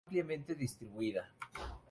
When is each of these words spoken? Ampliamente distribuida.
Ampliamente 0.07 0.55
distribuida. 0.55 1.31